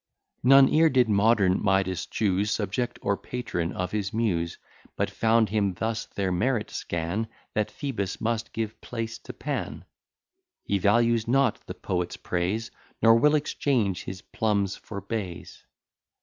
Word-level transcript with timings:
None 0.41 0.67
e'er 0.69 0.89
did 0.89 1.09
modern 1.09 1.61
Midas 1.61 2.07
chuse 2.07 2.49
Subject 2.49 2.97
or 3.03 3.15
patron 3.15 3.71
of 3.71 3.91
his 3.91 4.11
muse, 4.11 4.57
But 4.95 5.11
found 5.11 5.49
him 5.49 5.75
thus 5.75 6.07
their 6.07 6.31
merit 6.31 6.71
scan, 6.71 7.27
That 7.53 7.69
Phoebus 7.69 8.19
must 8.19 8.51
give 8.51 8.81
place 8.81 9.19
to 9.19 9.31
Pan: 9.33 9.85
He 10.63 10.79
values 10.79 11.27
not 11.27 11.59
the 11.67 11.75
poet's 11.75 12.17
praise, 12.17 12.71
Nor 13.03 13.13
will 13.17 13.35
exchange 13.35 14.05
his 14.05 14.23
plums 14.23 14.75
for 14.75 15.01
bays. 15.01 15.67